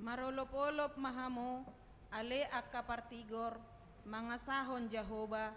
[0.00, 1.60] Marolop-olop mahamo,
[2.08, 3.60] ale akka partigor,
[4.08, 5.52] mga sahon Jehovah,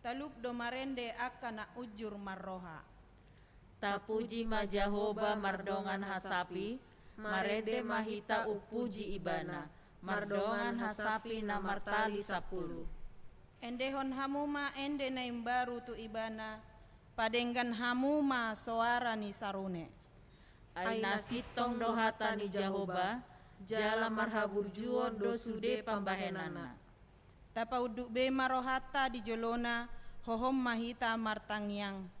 [0.00, 2.80] talup do marende akka na ujur marroha.
[3.76, 6.80] Tapuji ma Jahoba mardongan hasapi,
[7.20, 9.68] marede mahita upuji ibana,
[10.00, 12.88] mardongan hasapi na martali sapulu.
[13.60, 16.58] Endehon hamuma ende na imbaru tu ibana,
[17.12, 19.92] padenggan hamuma soara ni sarune.
[20.72, 23.20] Ay nasitong dohata ni Jahoba,
[23.66, 26.76] jala marhaburjuon do sude pambahenana.
[27.54, 29.88] Tapa uduk be marohata di jolona,
[30.22, 32.17] hohom mahita martangyang.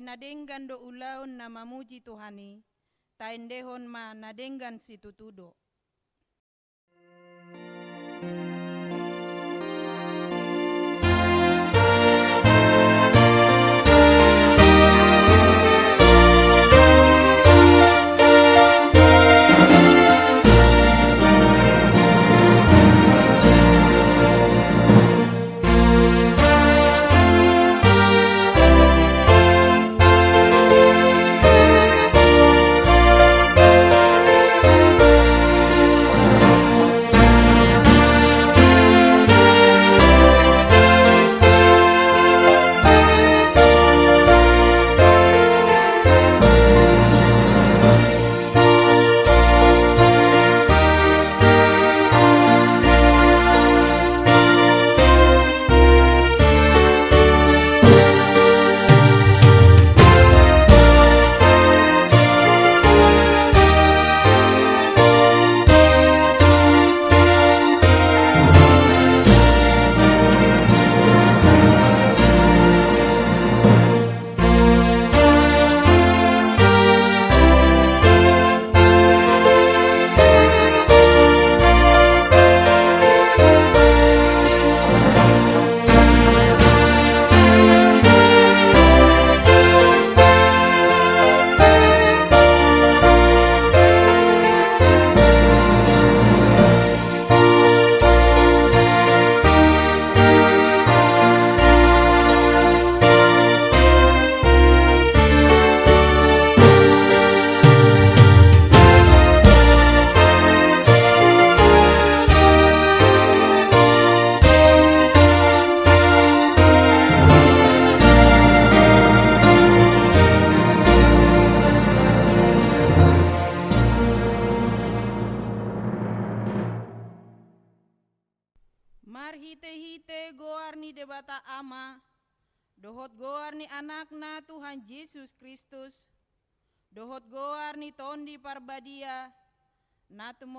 [0.00, 2.64] Ay nadenggan do ulaun na mamuji Tuhani,
[3.20, 5.52] taindehon ma nadenggan si tutudo.
[6.96, 8.59] Mar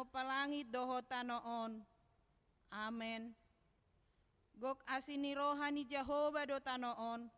[0.02, 1.86] natu mo palangit dohot tanoon.
[2.74, 3.38] Amen.
[4.58, 7.30] Gok asini rohani Jehovah do tanoon,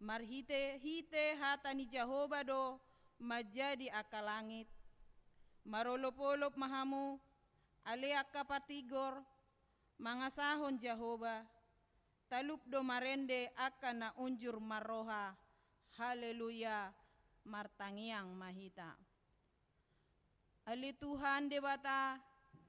[0.00, 2.80] mar hite-hite hata ni Jehovah do
[3.20, 4.64] majadi akalangit.
[5.68, 7.20] Marolop-olop mahamu,
[7.84, 9.20] ale akka patigor,
[10.00, 11.44] mga sahon Jehovah,
[12.32, 15.36] talup do marende akan na unjur maroha
[16.00, 16.96] haleluya
[17.44, 19.09] martangiang mahita
[20.70, 22.22] ali Tuhan debata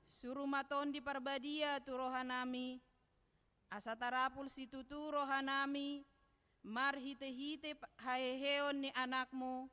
[0.09, 2.81] suruh maton di parbadia tu rohanami.
[3.69, 6.01] Asa tarapul situtu rohanami.
[6.65, 9.69] Mar hite hite haheheon ni anakmu.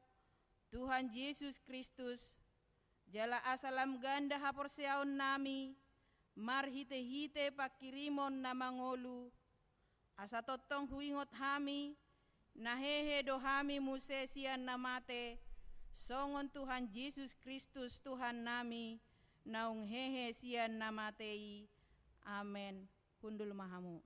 [0.69, 2.37] Tuhan Yesus Kristus
[3.09, 5.73] jala asalam ganda haporseaon nami.
[6.37, 8.45] Mar hite hite pakirimon
[10.21, 11.97] asa totong huingot hami.
[12.53, 15.48] Nahehe do hami musesian namate
[15.99, 19.03] songon Tuhan Yesus Kristus Tuhan nami
[19.43, 21.67] naung hehe sian namatei
[22.23, 22.87] amen.
[23.19, 23.99] Hundul mahamu.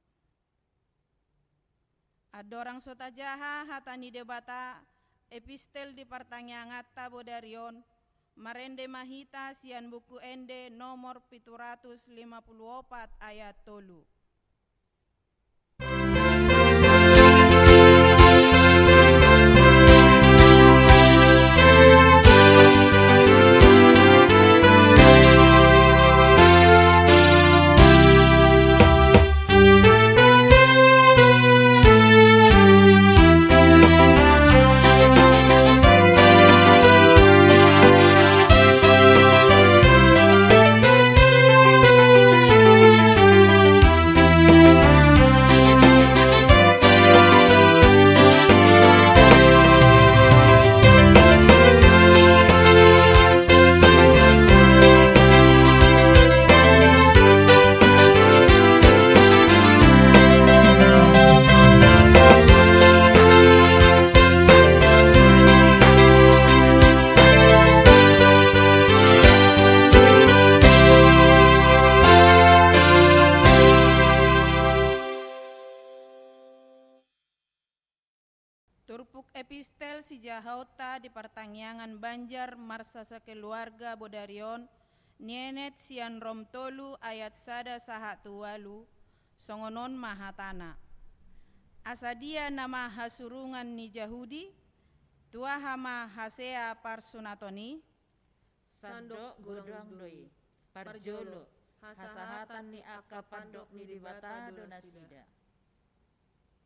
[2.32, 4.80] Adorang sota jaha hatani debata
[5.28, 6.80] epistel di pertanyaan
[7.12, 7.84] bodarion
[8.40, 14.00] marende mahita sian buku ende nomor pituratus 54 ayat tolu
[85.22, 88.82] Nienet sian rom tolu ayat sada sahatu walu
[89.38, 90.74] songonon mahatana
[91.86, 94.50] Asadia nama hasurungan ni Jahudi
[95.30, 97.78] Tua hama hasea parsunatoni
[98.82, 100.26] Sandok godang doi,
[100.74, 101.46] parjolo,
[101.78, 105.22] hasahatan ni aka pandok ni dibata donasida.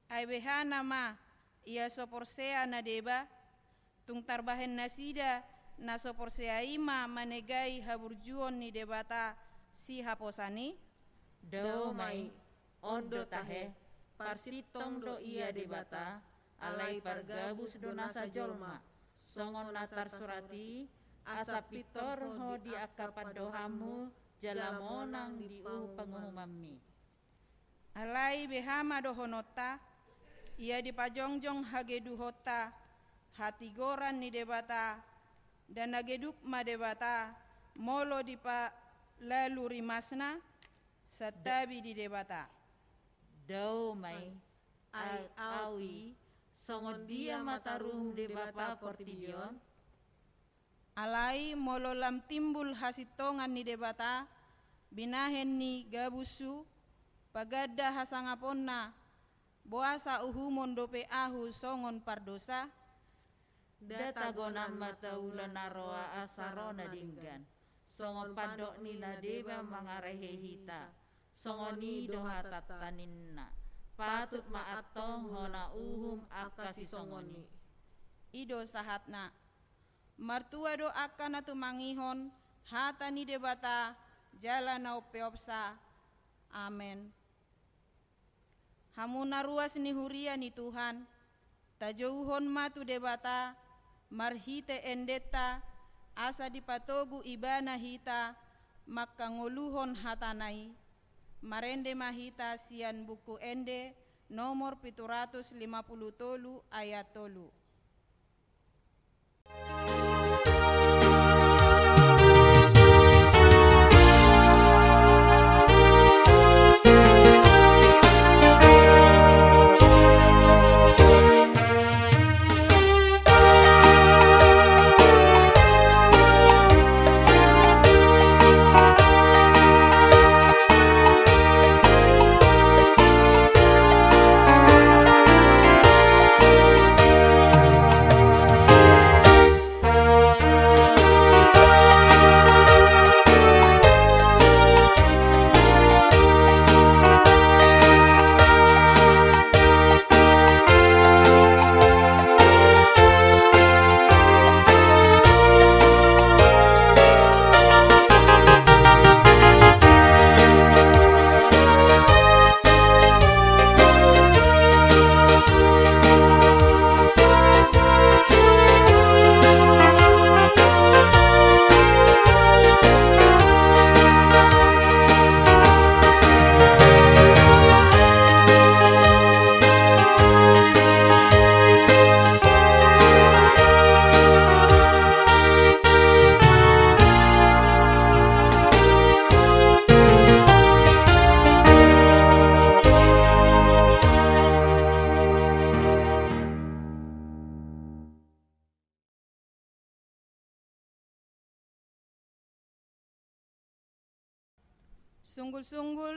[0.08, 1.12] Aibeha nama
[1.60, 3.28] ia soporsea na deba
[4.08, 5.44] tung tarbahen nasida
[5.78, 9.36] na soporsea ima manegai haburjuon ni debata
[9.72, 10.76] si haposani
[11.46, 12.26] Dau mai,
[12.82, 13.70] ondo tahe,
[14.18, 16.18] parsitong do iya debata,
[16.58, 18.82] alai pargabus donasa jolma,
[19.14, 20.90] songon natar surati,
[21.22, 24.10] asa pitor ho di akapadohamu,
[24.42, 26.82] jalamonang di u pengumami.
[27.94, 29.78] alai behama dohonota
[30.58, 32.74] ia dipajongjong hageduhota
[33.38, 35.00] hati goran ni debata
[35.66, 37.34] dan nageduk ma debata
[37.76, 38.72] molo dipa
[39.20, 40.38] lalu rimasna
[41.10, 42.48] satabi di debata.
[43.46, 44.34] Dau mai,
[44.90, 46.18] ai awi,
[46.58, 49.54] songon dia mataruh de bapa portibion,
[50.98, 54.26] alai molo lam timbul hasitongan ni debata
[54.90, 56.66] binahen ni gabusu
[57.30, 58.90] pagadda hasangaponna
[59.62, 62.66] boasa uhumon dope ahu songon pardosa
[63.80, 67.44] data gona mata ulan naroa asarona dinggan,
[67.84, 70.92] songon padok ni nadeba mangarehe hita,
[71.36, 73.52] songon ni doha tataninna,
[73.96, 77.44] patut maatong hona uhum akasi songoni.
[78.36, 79.32] ido sahatna.
[80.20, 82.28] Martua do akan atu mangihon.
[82.66, 83.94] Hata ni debata
[84.36, 85.76] jala nau peopsa
[86.52, 87.12] amen.
[88.96, 91.04] Hamuna ruas ni huria ni Tuhan.
[91.76, 93.52] Tajauhon matu debata
[94.10, 95.62] marhite endeta
[96.16, 98.34] asa dipatogu ibana hita
[98.86, 100.72] makangoluhon hatanai.
[101.42, 103.92] Marende mahita sian buku ende
[104.32, 107.52] nomor pituratus lima puluh tolu ayat tolu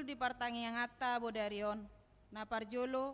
[0.10, 1.86] Sunggul-sunggul di partangiyangata bodarion,
[2.34, 3.14] na parjolo,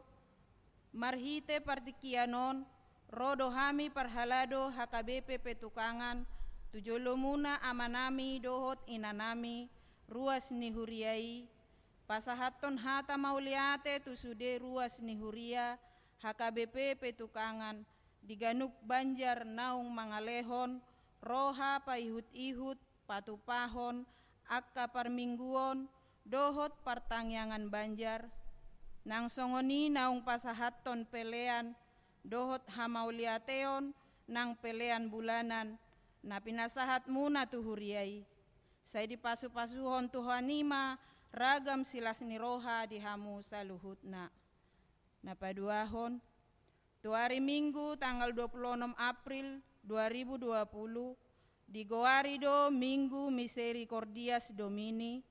[0.95, 2.63] marhite partikianon,
[3.11, 6.23] rodo hami parhalado HKBP petukangan,
[6.71, 9.67] tujolo muna amanami dohot inanami,
[10.07, 11.43] ruas nihuriai,
[12.07, 15.75] pasahaton hata mauliate tusude ruas nihuria,
[16.23, 17.83] HKBP petukangan,
[18.23, 20.79] diganuk banjar naung mangalehon,
[21.19, 24.07] roha paihut-ihut, patupahon,
[24.47, 25.91] akka parmingguon,
[26.25, 28.25] dohot partangyangan banjar,
[29.05, 31.77] nang songoni naung pasahaton pelean,
[32.25, 33.93] dohot hamauliateon,
[34.25, 35.77] nang pelean bulanan,
[36.25, 38.25] na pinasahat muna tuhuriai.
[38.81, 40.97] Saya dipasu-pasuhon tuhanima,
[41.29, 44.33] ragam silas ni roha di hamu saluhutna.
[45.21, 46.17] Napaduahon,
[47.01, 51.13] tu hari Minggu tanggal 26 April 2020,
[51.65, 55.21] di Goarido Minggu Misericordias Domini,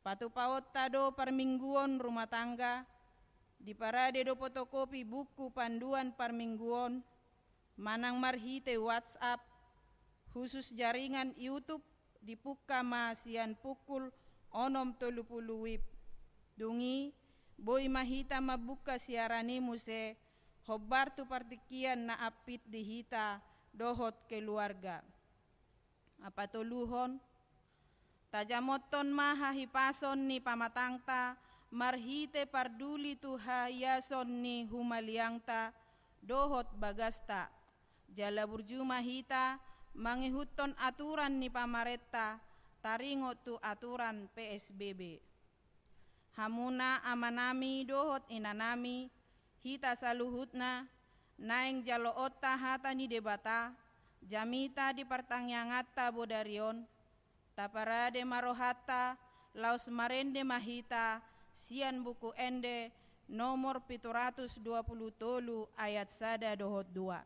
[0.00, 2.88] patu paut tado permingguon rumah tangga,
[3.60, 7.04] di parade do fotokopi buku panduan permingguon,
[7.76, 9.44] manang marhite WhatsApp,
[10.32, 11.84] khusus jaringan YouTube
[12.24, 14.08] di puka masian pukul
[14.48, 15.24] onom tolu
[15.60, 15.84] wib.
[16.56, 17.12] Dungi,
[17.60, 20.16] boy mahita mabuka siarani muse,
[20.64, 23.40] hobar tu partikian na apit dihita
[23.72, 25.04] dohot keluarga.
[26.20, 27.16] Apa tuluhon
[28.30, 31.36] tajamoton maha hipason ni pamatangta
[31.70, 35.74] marhite parduli tuhayason ni humaliangta
[36.22, 37.50] dohot bagasta.
[38.10, 39.62] Jala burjuma hita
[39.94, 42.42] mangihuton aturan ni pamaretta
[42.82, 45.22] taringo tu aturan PSBB
[46.34, 49.10] hamuna amanami dohot inanami
[49.62, 50.90] hita saluhutna
[51.38, 53.74] naeng jalo otta hata ni debata
[54.20, 56.84] jamita di pertanyangata bodarion,
[57.60, 59.20] taparade marohata,
[59.52, 61.20] laus marende mahita,
[61.52, 62.88] sian buku ende,
[63.28, 67.20] nomor pituratus dua puluh tolu ayat sada dohot dua.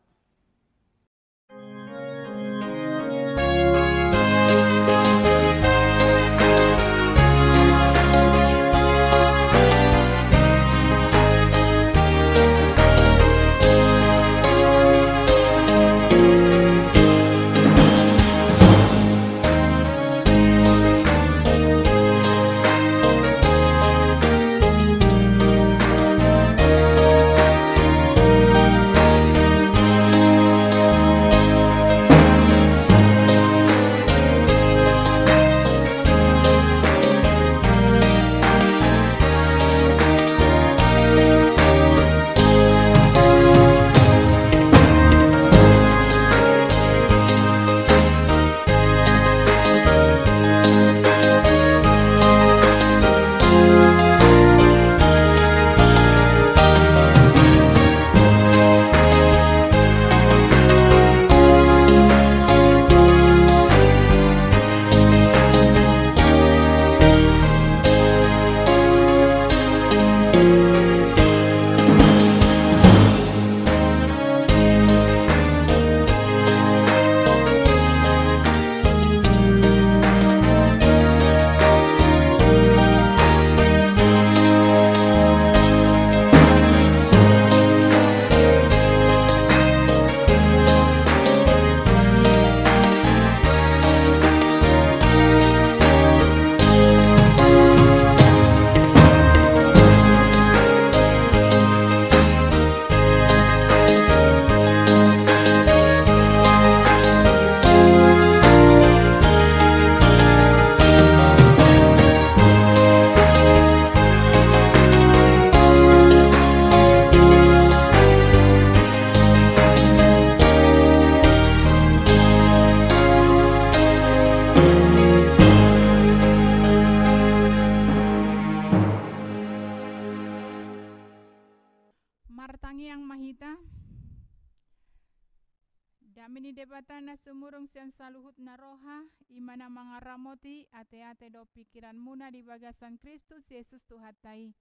[137.15, 144.51] Sumurung sian saluhut naroha imana mangaramoti ate-ate do pikiran muna di bagasan Kristus Yesus Tuhatai.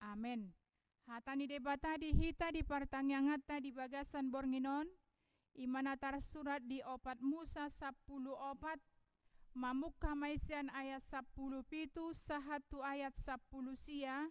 [0.00, 0.54] Amin.
[1.10, 4.86] Hatani debata di hita di partangyangata di bagasan bornginon,
[5.58, 8.78] imana tar surat di opat Musa sapuluh opat,
[9.58, 14.30] mamuk kamaisian ayat sapuluh pitu, sahatu ayat sapuluh sia,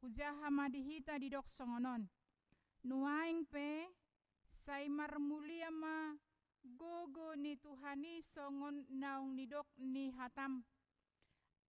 [0.00, 2.06] ujaha hita di dok songonon.
[2.86, 3.90] Nuaing pe
[4.64, 6.18] Saimar mulia ma
[6.80, 10.64] gogo ni Tuhani songon naung nidok ni hatam.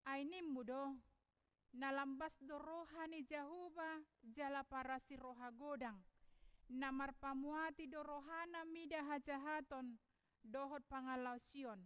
[0.10, 0.98] Aini mudo
[1.74, 4.02] nalambas do rohani jahuba
[4.36, 6.02] jala parasi roha godang.
[6.70, 9.98] Namar pamuati do rohana mida hajahaton
[10.44, 11.80] dohot pangalausion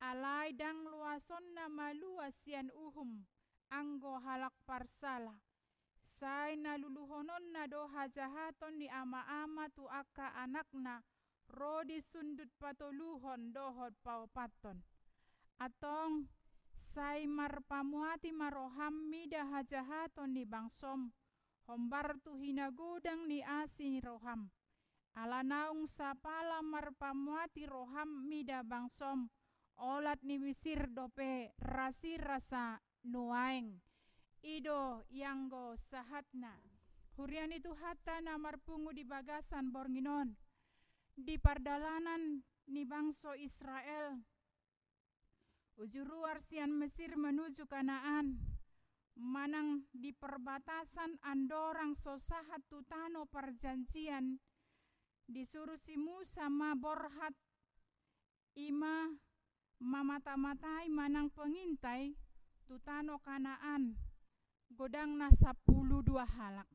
[0.00, 3.26] alai dang luason nama luasian uhum
[3.70, 5.34] anggo halak parsala
[6.08, 11.04] sai na luluhonon na do hajahaton ni ama-ama tu aka anakna
[11.52, 14.80] rodi sundut patoluhon dohot paupaton.
[15.60, 16.32] Atong
[16.76, 21.12] sai marpamuati maroham mida hajahaton ni bangsom
[21.68, 24.48] hombar tu hinagodang ni asi roham.
[25.12, 29.28] Ala naung sapala marpamuati roham mida bangsom
[29.78, 33.78] olat ni wisir dope rasi rasa nuaeng
[34.42, 36.54] ido yanggo sahatna.
[37.18, 40.38] Hurian itu hatta na marpungu di bagasan bornginon.
[41.18, 44.22] Di pardalanan ni bangso Israel.
[45.78, 48.38] Ujuru arsian Mesir menuju Kanaan,
[49.14, 54.42] manang di perbatasan andorang sosahat tutano perjanjian,
[55.26, 57.34] disuruh si Musa ma borhat.
[58.58, 59.06] Ima
[59.78, 62.18] mamata-matai manang pengintai
[62.66, 63.94] tutano Kanaan,
[64.70, 66.68] godang na sepuluh dua halak.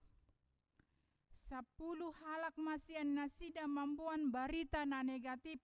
[1.33, 5.61] Sepuluh halak masian nasida mampuan barita na negatif,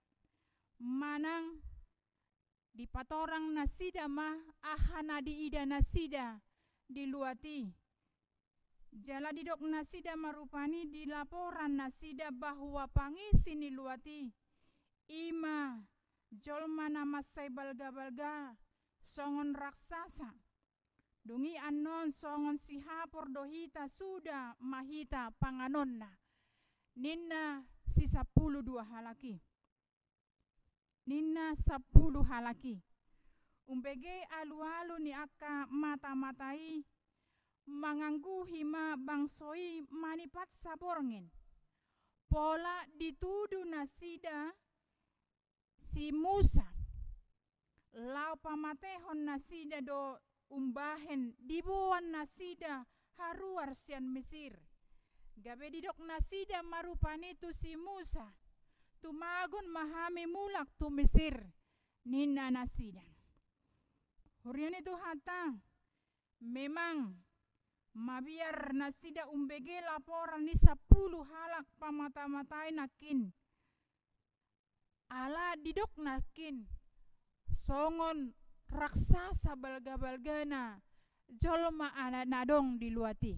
[0.78, 1.60] manang
[2.70, 6.38] di patorang nasida mah ahana di ida nasida
[6.86, 7.66] di luati
[8.90, 14.30] jala didok nasida marupani di laporan nasida bahwa pangisi ni luati
[15.06, 15.78] ima
[16.30, 18.54] jolma nama sai balga-balga
[19.02, 20.30] songon raksasa
[21.24, 26.08] dungi anon songon si hapor dohita sudah mahita panganonna
[26.96, 29.40] ninna si sepuluh dua halaki
[31.06, 32.78] nina sepuluh halaki.
[33.66, 36.82] Umpege alu-alu ni aka mata-matai
[37.66, 41.30] manganggu hima bangsoi manipat saborngin.
[42.30, 44.54] Pola ditudu nasida
[45.78, 46.66] si Musa.
[47.90, 50.18] Lau pamatehon nasida do
[50.50, 52.86] umbahen dibuan nasida
[53.16, 54.58] haruar sian Mesir.
[55.40, 58.28] Gabe didok nasida marupani tu si Musa
[59.00, 61.40] tumagon mahami mulak tu Mesir
[62.04, 63.00] nina nasida.
[64.44, 65.56] Hurian itu hata
[66.44, 67.16] memang
[67.96, 73.32] mabiar nasida umbege laporan ni sepuluh halak pamata-matai nakin.
[75.10, 76.68] Ala didok nakin
[77.50, 78.32] songon
[78.70, 80.80] raksasa balga-balgana
[81.26, 83.34] jolma ana nadong di luati.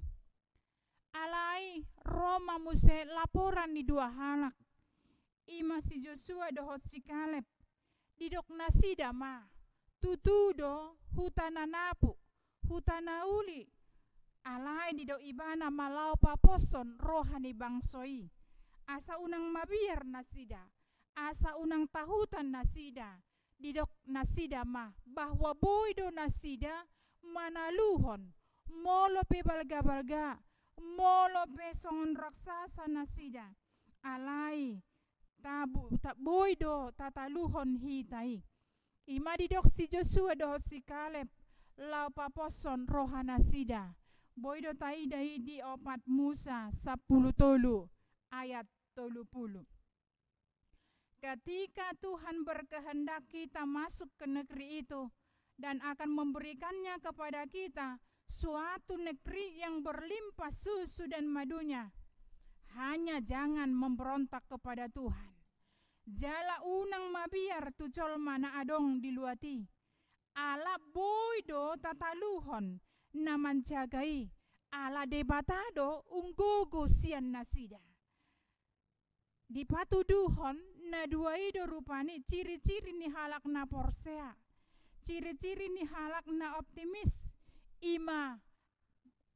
[1.13, 4.57] Alai Roma muse laporan di dua halak.
[5.53, 7.45] Ima si Joshua dohot si Kaleb.
[8.17, 9.43] Didok nasi dama
[10.01, 12.17] tutudo hutana napu
[12.69, 13.69] hutana uli.
[14.45, 18.31] Alai didok ibana malau paposon rohani bangsoi.
[18.87, 20.71] Asa unang mabiar nasida
[21.15, 23.21] asa unang tahutan nasida
[23.63, 24.91] didok nasida ma.
[25.07, 26.91] Bahwa boido nasida
[27.23, 28.35] manaluhon
[28.83, 30.43] molo pe balga-balga.
[30.83, 33.55] Molo pe songon raksasa nasida.
[34.03, 34.83] Alai
[35.39, 38.43] tabu tak boy do tataluhon hitai.
[39.07, 41.31] Ima didok si Joshua do si Kaleb
[41.79, 43.95] lau paposon rohana sida
[44.37, 47.89] boy do tai dai di opat Musa sepuluh tolu
[48.31, 49.65] ayat tolu puluh
[51.23, 55.07] Ketika Tuhan berkehendak kita masuk ke negeri itu
[55.55, 61.95] dan akan memberikannya kepada kita suatu negeri yang berlimpah susu dan madunya,
[62.75, 65.31] hanya jangan memberontak kepada Tuhan.
[66.11, 69.63] Jala unang mabiar tucol mana adong diluati.
[70.35, 72.83] Ala boydo tataluhon
[73.15, 74.27] naman jagai.
[74.75, 77.79] Ala debatado unggogo sian nasida.
[79.47, 84.35] Di patuduhon na dua ido rupani ciri-ciri ni halak na porsea.
[85.03, 87.27] Ciri-ciri ni halak na optimis.
[87.83, 88.39] Ima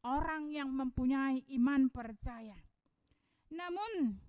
[0.06, 2.54] orang yang mempunyai iman percaya.
[3.50, 4.22] Namun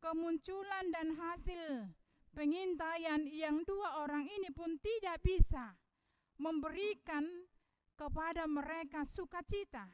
[0.00, 1.88] kemunculan dan hasil
[2.36, 5.76] pengintaian yang dua orang ini pun tidak bisa
[6.36, 7.24] memberikan
[7.96, 9.88] kepada mereka sukacita.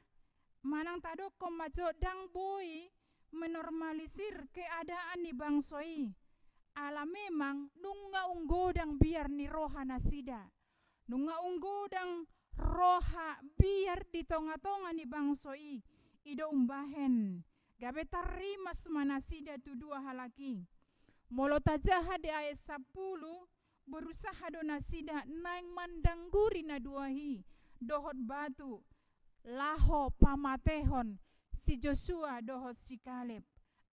[0.66, 2.90] Manang tadoko majo dang boy
[3.30, 6.27] menormalisir keadaan ni bangsoi.
[6.78, 10.46] Ala memang nunga unggodang biar ni roha nasida.
[11.10, 15.82] Nunga unggodang roha biar di tonga-tonga ni bangsoi.
[16.22, 17.42] Ido umbahen
[17.78, 20.66] Gabe tarima semanasida tu dua halaki.
[21.30, 22.82] Molo tajaha di ayat 10
[23.88, 27.40] berusaha do nasida naing mandangguri na duahi
[27.80, 28.84] dohot batu
[29.48, 31.16] laho pamatehon
[31.56, 33.46] si Joshua dohot si Kaleb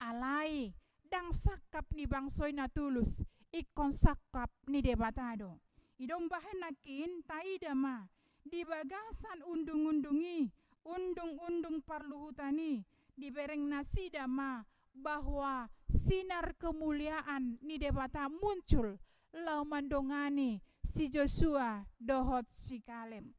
[0.01, 0.73] alai
[1.13, 3.21] dang sakap ni bangsoy na tulus
[3.53, 5.61] ikon sakap ni debatado
[6.01, 8.09] idong bahen nakin taida ma
[8.41, 10.49] di bagasan undung-undungi
[10.81, 12.81] undung-undung parluhutani
[13.13, 18.97] di bereng nasida ma bahwa sinar kemuliaan ni debata muncul
[19.37, 23.29] lau mandongani si Joshua dohot si Kaleb.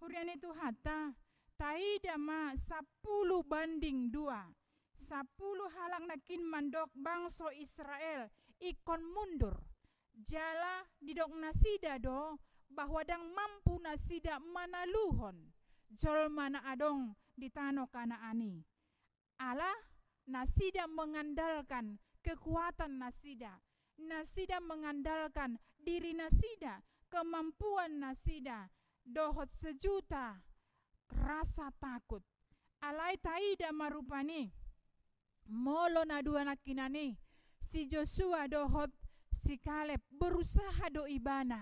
[0.00, 1.12] Hurian itu hatta
[1.60, 4.48] taida ma sepuluh banding dua.
[5.00, 8.28] Sepuluh halang nakin mandok bangso Israel
[8.60, 9.56] ikon mundur.
[10.12, 12.36] Jala didok nasida do
[12.68, 15.56] bahwa dang mampu nasida manaluhon.
[15.88, 18.60] Jol mana adong di tano ani.
[19.40, 19.72] Allah
[20.28, 23.56] nasida mengandalkan kekuatan nasida.
[24.00, 28.68] Nasida mengandalkan diri nasida, kemampuan nasida.
[29.00, 30.44] Dohot sejuta
[31.08, 32.20] rasa takut.
[32.84, 34.59] Alai taida marupani.
[35.50, 37.18] Molo na dua nakinani.
[37.58, 38.90] Si Joshua dohot
[39.34, 41.58] si Kaleb berusaha do ibana.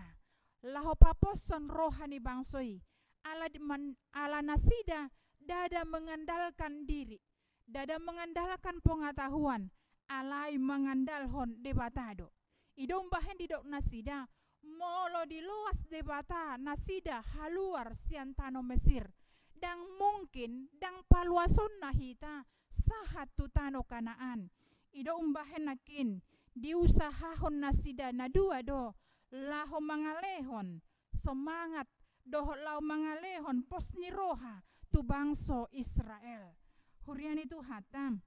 [0.63, 2.85] Laho paposon rohani bangsoi.
[3.25, 5.09] Ala, man, ala nasida
[5.41, 7.17] dada mengandalkan diri.
[7.65, 9.73] Dada mengandalkan pengetahuan.
[10.09, 12.33] Alai mengandalhon debatado.
[12.77, 14.29] Idong bahen didok nasida.
[14.69, 19.09] Molo di luas debata nasida haluar siantano Mesir.
[19.59, 24.55] Dang mungkin dang paluason nahita sahat tutano kanaan.
[24.95, 26.23] Idong bahen nakin
[26.55, 28.95] diusahahon nasida na dua do
[29.35, 30.79] laho mangalehon
[31.11, 31.91] semangat
[32.23, 34.63] doh lau mangalehon pos roha
[34.95, 36.55] tu bangso Israel.
[37.03, 38.23] Hurian itu hatam.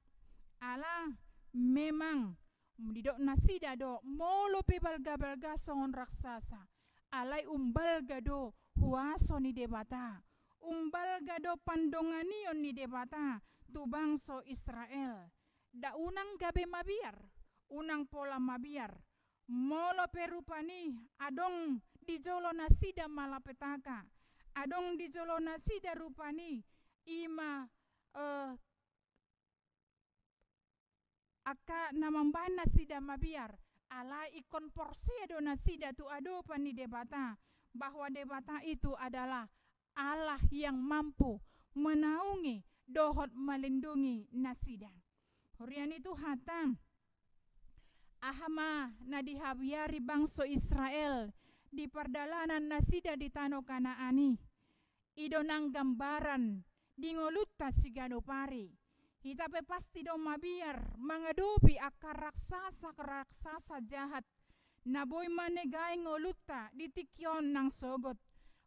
[0.59, 1.15] Allah
[1.55, 2.35] memang
[2.75, 6.59] didok nasida do molo pe balga balga songon raksasa.
[7.11, 10.23] Alai umbal gado huaso ni debata.
[10.61, 13.41] Umbal gado pandonganion ni debata
[13.73, 15.29] tu bangso Israel.
[15.71, 17.17] Da unang gabe mabiar
[17.71, 18.91] unang pola mabiar.
[19.51, 24.03] Molo perupani adong di jolo nasida malapetaka.
[24.59, 26.59] Adong di jolo nasida rupani
[27.07, 27.63] ima
[28.15, 28.51] uh,
[31.47, 33.55] aka namamban nasida mabiar.
[33.91, 34.71] Ala ikon
[35.27, 37.35] do nasida tu ado pani debata.
[37.71, 39.47] Bahwa debata itu adalah
[39.95, 41.39] Allah yang mampu
[41.75, 44.91] menaungi dohot melindungi nasida.
[45.59, 46.75] Hurian itu hatang
[48.21, 51.33] ahama na dihabiari bangso Israel
[51.71, 54.35] di perdalanan nasida di Tano Kanaani.
[55.15, 56.63] Idonang gambaran
[56.95, 58.67] di ngolutta si Ganopari.
[59.21, 64.25] Hitape pasti do mabiar mengadopi akar raksasa raksasa jahat.
[64.89, 68.17] Naboy manegai ngolutta di tikyon ng sogot.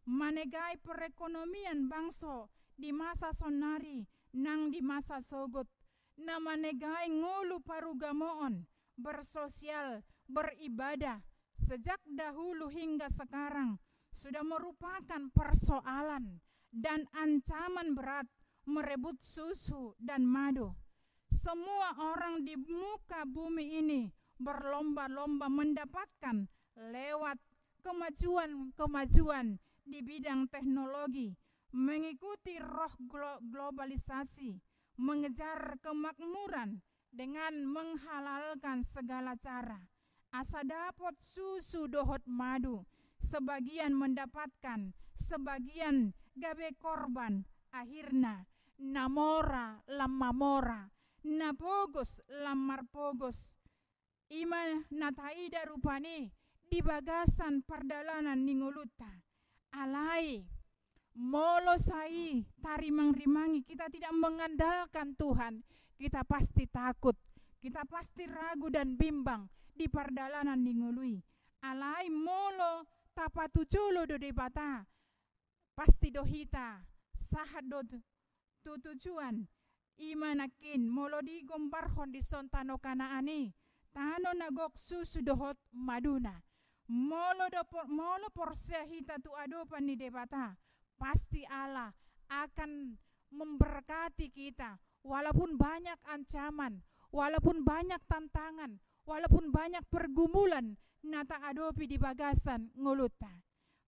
[0.04, 4.04] Manegai perekonomian bangso di masa sonari
[4.36, 5.64] nang di masa sogot.
[6.14, 8.62] Na manegai ngulu parugamoon
[8.94, 11.18] bersosial, beribadah
[11.58, 13.82] sejak dahulu hingga sekarang
[14.14, 16.38] sudah merupakan persoalan
[16.70, 18.30] dan ancaman berat
[18.68, 20.70] merebut susu dan madu.
[21.34, 24.06] Semua orang di muka bumi ini
[24.38, 26.46] berlomba-lomba mendapatkan
[26.78, 27.38] lewat
[27.82, 31.36] kemajuan-kemajuan di bidang teknologi,
[31.76, 32.92] mengikuti roh
[33.44, 34.56] globalisasi,
[34.98, 36.80] mengejar kemakmuran,
[37.14, 39.78] dengan menghalalkan segala cara.
[40.34, 42.82] Asa dapat susu dohot madu,
[43.22, 48.50] sebagian mendapatkan, sebagian gabe korban, akhirnya
[48.82, 50.90] namora lamamora,
[51.22, 53.54] napogos lamar pogos.
[54.34, 56.26] Ima nataida rupani
[56.66, 59.23] di bagasan perdalanan ningoluta.
[59.74, 60.38] Alai
[61.18, 65.66] molo sai tarimang rimangi kita tidak mengandalkan Tuhan.
[65.94, 67.14] Kita pasti takut,
[67.58, 71.18] kita pasti ragu dan bimbang di perdalanan ningului.
[71.66, 74.82] Alai molo tapatu culo do debata,
[75.74, 76.82] pasti dohita,
[77.14, 77.82] sahat do
[78.62, 79.46] tutujuan,
[79.98, 83.54] imanakin molo di gombarhon di sontano kanaani,
[83.94, 86.42] tano nagok susu dohot maduna.
[86.84, 90.52] Molo do por, molo porsia hita tu adopan ni debata,
[91.00, 91.88] pasti Allah
[92.28, 93.00] akan
[93.32, 94.76] memberkati kita.
[95.04, 96.80] Walaupun banyak ancaman,
[97.12, 103.32] walaupun banyak tantangan, walaupun banyak pergumulan, nata adopi di bagasan nguluta.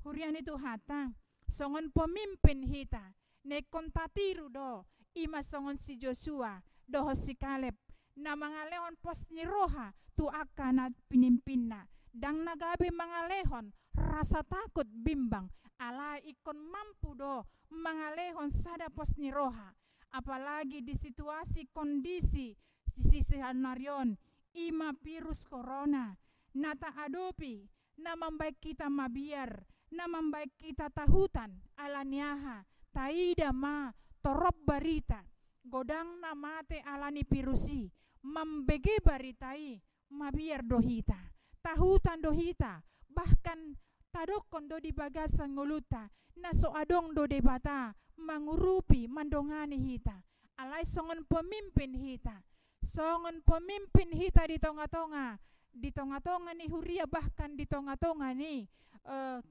[0.04, 1.16] Hurian itu hata,
[1.48, 3.16] songon pemimpin hita,
[3.48, 4.84] ne kontatiru do,
[5.16, 7.74] ima songon si Joshua, doho si Kaleb,
[8.16, 16.16] na mangalehon pos ni roha, tu akana pinimpinna, dang nagabi mangalehon, rasa takut bimbang, ala
[16.24, 19.76] ikon mampu do mangalehon sada pos ni roha.
[20.16, 22.56] Apalagi di situasi kondisi
[22.96, 24.16] di sisi narion
[24.56, 26.16] ima virus corona.
[26.56, 27.68] Nata adopi
[28.00, 29.60] na membaik kita mabiar
[29.92, 32.64] na membaik kita tahutan alaniaha.
[32.88, 33.92] Taida ma
[34.24, 35.20] torop barita.
[35.60, 37.84] Godang na mate alani pirusi
[38.24, 39.76] membege baritai
[40.14, 41.25] mabiar dohita
[41.66, 42.78] tahutan dohita
[43.10, 43.74] bahkan
[44.14, 46.06] tadokon do di bagasan nguluta
[46.38, 50.22] na so adong do debata mangurupi mandongani hita.
[50.56, 52.38] Alai songon pemimpin hita
[52.86, 55.42] songon pemimpin hita di tonga-tonga
[55.74, 58.64] di tonga-tonga ni huria bahkan di tonga-tonga ni
[59.04, 59.42] uh,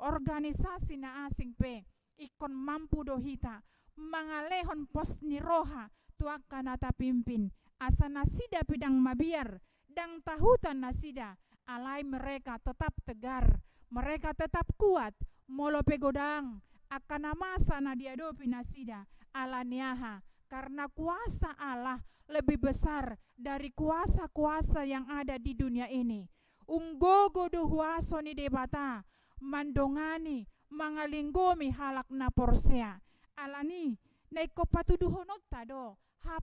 [0.00, 1.84] organisasi na asing pe
[2.16, 3.60] ikon mampu do hita.
[3.94, 5.86] Mangalehon pos ni roha
[6.18, 7.52] tuaka nata pimpin.
[7.78, 9.60] Asa nasida pidang mabiar
[9.94, 11.38] dang tahutan nasida
[11.70, 13.62] alai mereka tetap tegar
[13.94, 15.14] mereka tetap kuat
[15.46, 16.58] molo pegodang
[16.90, 20.18] akan masa na diadopi nasida ala niaha
[20.50, 26.24] karena kuasa Allah lebih besar dari kuasa-kuasa yang ada di dunia ini.
[26.64, 29.04] Unggogo do huaso ni debata,
[29.44, 32.96] mandongani, mangalinggomi halak na porsea.
[33.36, 33.98] Alani,
[34.32, 36.40] naiko patuduhonota do, ha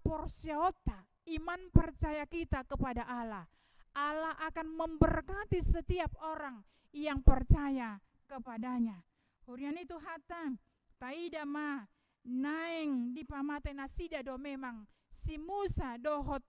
[1.30, 3.46] iman percaya kita kepada Allah.
[3.92, 6.64] Allah akan memberkati setiap orang
[6.96, 9.04] yang percaya kepadanya.
[9.44, 10.56] Hurian itu hatang,
[10.96, 11.84] taida ma,
[12.24, 14.88] naeng di pamate nasida do memang.
[15.12, 16.42] Si Musa dohot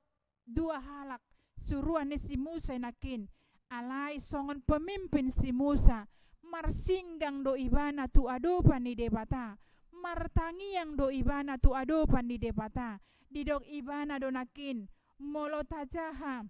[0.47, 1.23] dua halak.
[1.59, 3.27] Suruhan ni si Musa nakin.
[3.71, 6.07] Alai songon pemimpin si Musa.
[6.47, 9.57] Marsinggang do ibana tu adopan ni debata.
[9.95, 12.99] Martangiang do ibana tu adopan ni debata
[13.33, 14.85] didok ibana do nakin
[15.18, 16.45] molo tajaha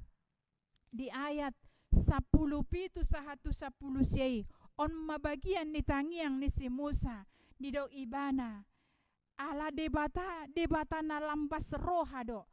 [0.91, 1.55] di ayat
[1.95, 4.43] sapuluh pitu sahatu sapuluh siai
[4.77, 8.67] on mabagian ni tangiang ni si Musa di dok ibana.
[9.39, 12.45] Ala debata debata na lambas roha do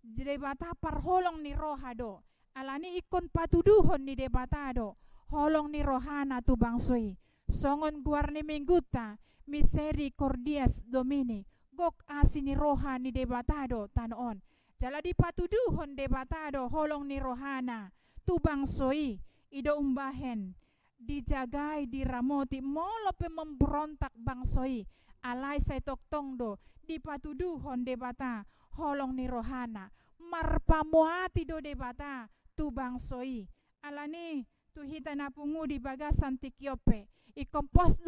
[0.00, 2.22] debata parholong ni roha do
[2.54, 4.96] ala ni ikon patuduhon ni debata do
[5.32, 7.16] holong ni rohana tu bangsui.
[7.48, 9.16] Songon guar ni mingguta
[9.48, 11.44] miseri cordias domini
[11.78, 14.42] gok asi ni roha ni debata do tanon
[14.78, 17.90] jala di patuduhon debata do holong ni rohana.
[18.22, 19.18] Tu bangsui
[19.50, 20.54] ido umbahen.
[20.98, 24.82] Dijagai diramoti molo pe memberontak bangsoi
[25.22, 28.42] alai sai tok tong do di patuduhon debata
[28.78, 29.90] holong ni rohana.
[30.18, 32.26] Marpamuati do debata
[32.58, 33.46] tu bangsoi
[33.86, 34.42] alani
[34.74, 37.06] tu hita napungu di bagasan tikiope.
[37.38, 38.02] I kompos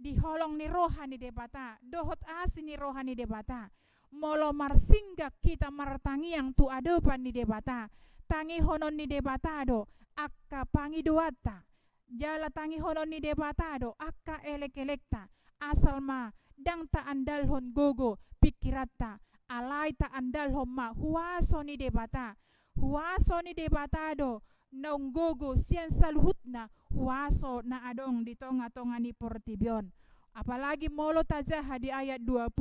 [0.00, 3.70] do rohata di holong ni rohani debata dohot asi ni rohani debata
[4.12, 7.88] molo marsinggak kita martangiang tu adopan ni debata
[8.26, 9.86] tangi honon ni debata do.
[10.16, 11.64] Akka pangi doata
[12.08, 15.28] jala tangi honon ni debatado akka elek elekta
[15.60, 19.16] asal ma dang ta andal hon gogo pikirata
[19.48, 20.92] alai ta andal hon ma.
[20.92, 22.36] Huaso ni debata
[22.76, 29.90] huaso ni debatado nong gogo sian saluhutna huaso na adong di tonga-tonga ni portibion.
[30.30, 32.54] Apalagi molo tajaha di ayat 20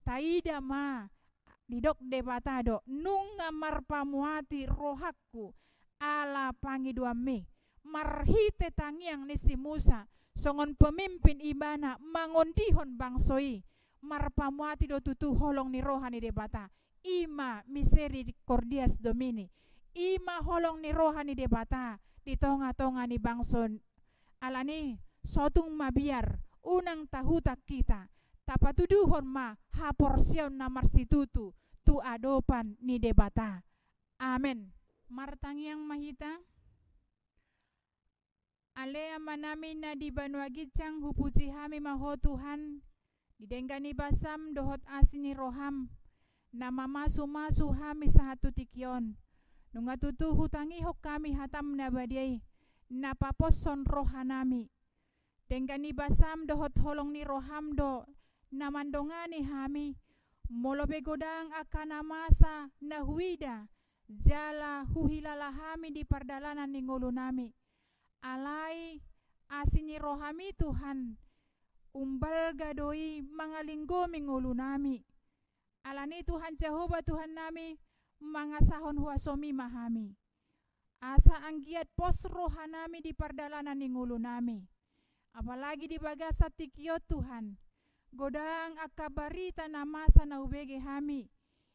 [0.00, 1.04] taida ma
[1.68, 5.52] didok debatado nunga marpamuati rohakku
[6.00, 7.44] ala pangi dua me.
[7.86, 13.62] Marhite tangiang ni si Musa songon pemimpin ibana mangondihon bangsoi.
[14.06, 16.70] Marpamuati do tutu holong ni rohani debata
[17.02, 19.50] ima miseri cordias domini
[19.96, 23.80] ima holong ni rohani debata di tonga-tonga ni bangson.
[24.44, 28.12] Alani sotung mabiar unang tahuta kita.
[28.46, 31.50] Tapatuduhon ma haporsion na marsitutu
[31.82, 33.64] tu adopan ni debata
[34.20, 34.70] amen.
[35.08, 36.30] Martangiang mahita.
[38.76, 42.84] Alea manami na di banua gicang hupuji hami maho Tuhan.
[43.40, 45.88] Didenggani basam dohot asini roham.
[46.52, 49.16] Nama masu masu hami sahatu tikyon
[49.74, 52.42] Nunga tutu hutangi hok kami hatam nabadiai.
[52.90, 54.70] Napaposon rohanami.
[55.50, 58.06] Denggani basam dohot holong ni roham do.
[58.52, 59.96] Namandongani hami.
[60.50, 63.66] Molo begodang akana masa nahuida
[64.06, 67.50] Jala huhilala hami di pardalanan ni nami
[68.22, 69.02] alai
[69.50, 71.18] asini rohami Tuhan.
[71.90, 75.02] Umbal gadoi mangalinggo mingulu nami
[75.82, 77.78] alani Tuhan Jehova Tuhan nami
[78.20, 80.16] mangasahon huasomi mahami
[81.00, 84.64] asa anggiat pos rohanami di pardalanan ngulu nami
[85.36, 87.56] apalagi di bagasa tikio Tuhan
[88.12, 91.28] godang akabarita namasa na ubege hami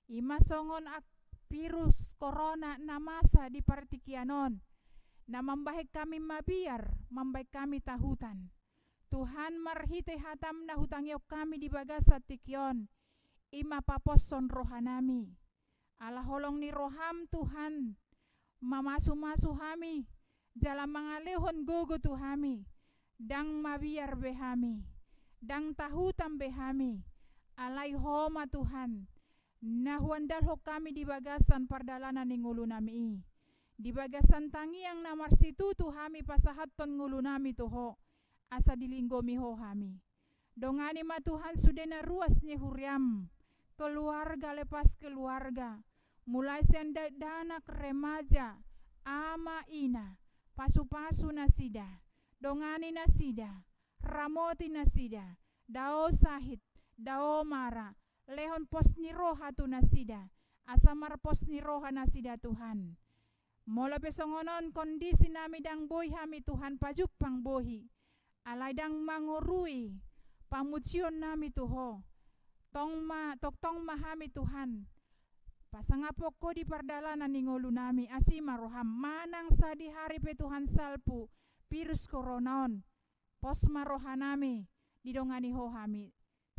[0.10, 1.06] ima songon ak
[1.51, 4.71] virus corona namasa di partikianon
[5.32, 8.51] na membaik kami mabiar, membaik kami tahutan.
[9.08, 12.91] Tuhan marhite hatam na hutangiok kami di bagasa tikyon.
[13.51, 15.40] Ima paposon rohanami.
[16.01, 17.93] Allah holong ni roham Tuhan.
[18.57, 20.09] Mamasu-masu hami.
[20.57, 22.65] Jalan mangalehon gogo tuhami.
[23.21, 24.81] Dang mabiar behami.
[25.37, 27.05] Dang tahutam behami.
[27.53, 29.05] Alai homa Tuhan.
[29.61, 33.21] Nahuandal ho kami di bagasan pardalanan ni ngulu nami.
[33.77, 37.93] Di bagasan tangi yang namar situ tu hami pasahat ton ngulu nami tuho
[38.49, 40.01] asa dilinggo miho hami.
[40.57, 43.29] Dongani ma Tuhan sudah na ruas ni huriam.
[43.77, 45.77] Keluarga lepas keluarga.
[46.25, 48.62] Mulai senda danak remaja.
[49.05, 50.17] Ama ina.
[50.55, 52.03] Pasu-pasu nasida.
[52.41, 53.65] Dongani nasida.
[54.03, 55.38] Ramoti nasida.
[55.67, 56.62] Dao sahit.
[56.97, 57.95] Dao mara.
[58.27, 60.29] Lehon pos ni roha tu nasida.
[60.67, 62.97] Asamar pos ni roha nasida Tuhan.
[63.65, 67.86] Mola pesongonon kondisi nami dang boy hami Tuhan pajupang bohi
[68.43, 70.01] alaidang mangurui
[70.49, 72.01] pamucion nami tuho
[72.73, 74.89] tong ma tok tong mahami Tuhan
[75.71, 81.31] pasangapo ko di pardalanan ningolu nami asima roham manang sa di hari pe Tuhan salpu?
[81.71, 82.84] Virus koronaon.
[83.39, 84.67] Pos marohanami.
[85.01, 86.12] Didongani hohami.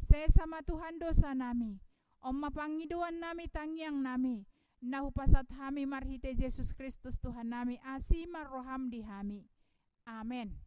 [0.02, 1.78] Sama Tuhan dosa nami.
[2.24, 4.48] Om mapangiduan nami tangiang nami.
[4.82, 7.78] Nahu pasat hami marhite Yesus Kristus Tuhan nami.
[7.84, 9.46] Asima roham di hami.
[10.08, 10.58] Amin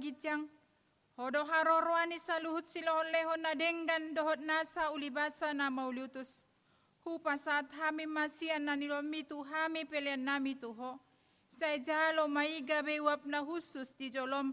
[0.00, 0.48] gijang.
[1.14, 6.42] Hodo harorwani saluhut silohon lehon na denggan dohot nasa ulibasa na mauliutus.
[7.04, 10.98] Hupa saat hami masian na nilomitu hami pelian nami tuho.
[11.46, 14.50] Sa jalo mai gabe wap na husus di jolom.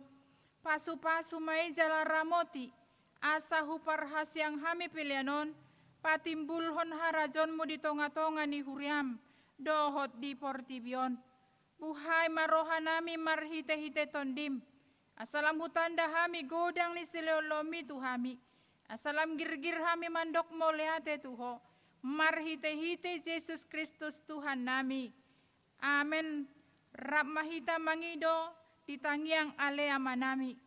[0.61, 2.69] Pasu-pasu mai jala ramoti.
[3.21, 5.57] Asa hupar hasyang hami pilianon.
[6.01, 9.17] Patimbulhon harajon mo di tonga-tonga ni huriam.
[9.57, 11.17] Dohot di portibion.
[11.81, 14.61] Buhay maroha nami marhite-hite tondim
[15.17, 18.37] Asalam hutanda hami godang ni sileolomi tu hami.
[18.89, 21.61] Asalam girgir hami mandok moleate tuho.
[22.01, 25.13] Marhite-hite Yesus Kristus Tuhan nami.
[25.77, 26.49] Amen.
[26.97, 28.53] Rap mahita mangido
[28.89, 30.57] ditangiang ale amanami.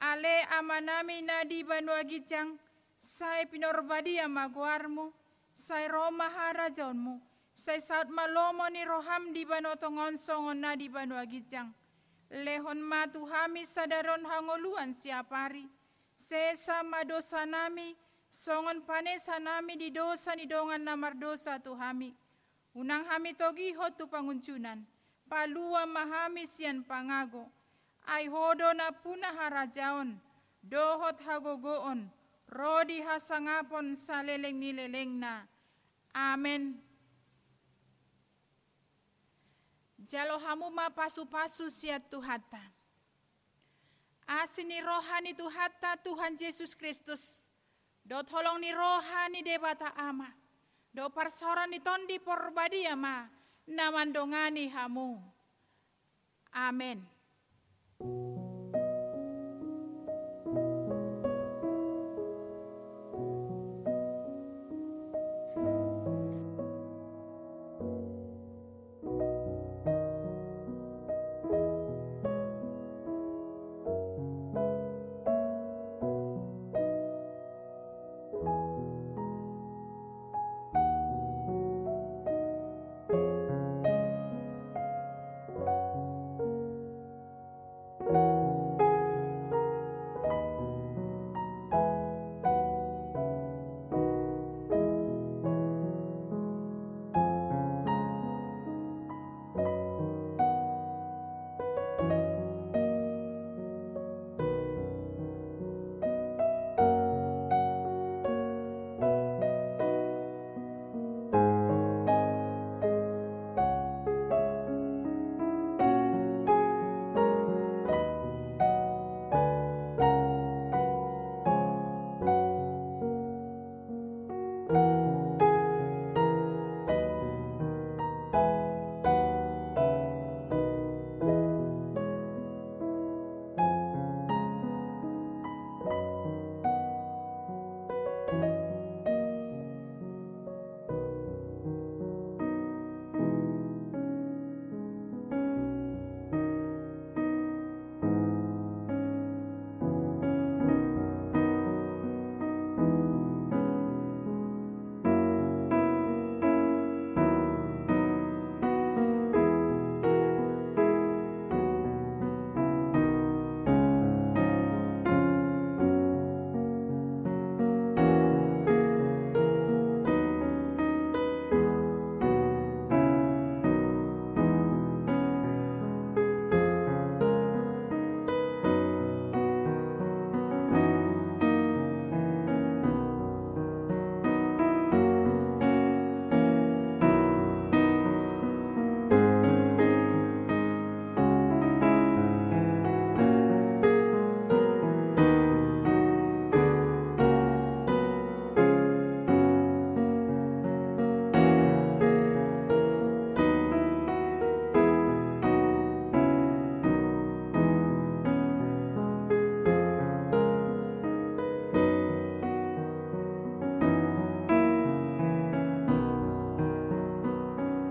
[0.00, 2.56] Ale amanami na di banua gijang.
[2.96, 5.12] Sai pinorbadi amaguarmu.
[5.52, 7.31] Sai roma harajonmu.
[7.54, 11.72] Sai saat malomo ni roham di banotongon songon na di banua gijang
[12.32, 15.68] lehon matu hami sadaron hangoluan siapari.
[16.16, 17.92] Sesa madosa nami,
[18.32, 22.16] songon panesa nami di dosa ni dongan namar dosa tu hami.
[22.72, 24.80] Unang hami togi hotu panguncunan,
[25.28, 27.44] palua mahami sian pangago.
[28.08, 30.16] Ai hodo na puna harajaon,
[30.64, 32.08] dohot hagogoon,
[32.48, 35.44] rodi hasangapon saleleng nileleng na.
[36.16, 36.80] Amen.
[40.12, 42.60] Jalo hamu ma pasu-pasu siat Tuhata.
[44.28, 47.48] Asini rohani Tuhata Tuhan Yesus Kristus.
[48.04, 50.28] Do tolong ni rohani debata ama.
[50.92, 53.24] Do parsoran ni tondi porbadi ama.
[53.64, 55.16] Namandongani hamu.
[56.52, 57.00] Amin.